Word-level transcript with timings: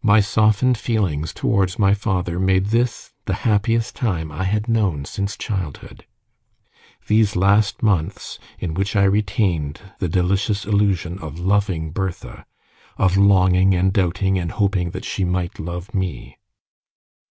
My 0.00 0.20
softened 0.20 0.78
feelings 0.78 1.34
towards 1.34 1.78
my 1.78 1.92
father 1.92 2.40
made 2.40 2.68
this 2.68 3.12
the 3.26 3.34
happiest 3.44 3.94
time 3.94 4.32
I 4.32 4.44
had 4.44 4.66
known 4.66 5.04
since 5.04 5.36
childhood; 5.36 6.06
these 7.06 7.36
last 7.36 7.82
months 7.82 8.38
in 8.58 8.72
which 8.72 8.96
I 8.96 9.02
retained 9.04 9.82
the 9.98 10.08
delicious 10.08 10.64
illusion 10.64 11.18
of 11.18 11.38
loving 11.38 11.90
Bertha, 11.90 12.46
of 12.96 13.18
longing 13.18 13.74
and 13.74 13.92
doubting 13.92 14.38
and 14.38 14.52
hoping 14.52 14.92
that 14.92 15.04
she 15.04 15.22
might 15.26 15.60
love 15.60 15.92
me. 15.92 16.38